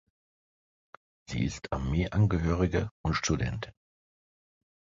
[1.29, 3.71] Sie ist Armeeangehörige und Studentin.